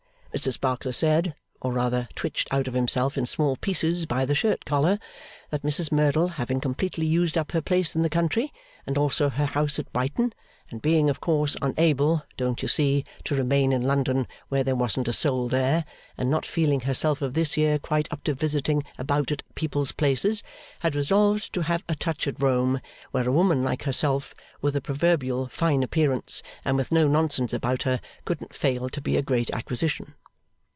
[0.33, 4.63] Mr Sparkler said, or rather twitched out of himself in small pieces by the shirt
[4.63, 4.97] collar,
[5.49, 8.53] that Mrs Merdle having completely used up her place in the country,
[8.87, 10.31] and also her house at Brighton,
[10.69, 15.09] and being, of course, unable, don't you see, to remain in London when there wasn't
[15.09, 15.83] a soul there,
[16.17, 20.43] and not feeling herself this year quite up to visiting about at people's places,
[20.79, 22.79] had resolved to have a touch at Rome,
[23.11, 27.83] where a woman like herself, with a proverbially fine appearance, and with no nonsense about
[27.83, 30.13] her, couldn't fail to be a great acquisition.